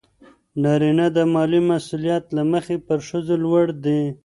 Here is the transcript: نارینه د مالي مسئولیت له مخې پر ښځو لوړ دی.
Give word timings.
نارینه 0.61 1.07
د 1.15 1.17
مالي 1.33 1.61
مسئولیت 1.69 2.23
له 2.35 2.43
مخې 2.51 2.75
پر 2.87 2.99
ښځو 3.07 3.35
لوړ 3.43 3.65
دی. 3.85 4.01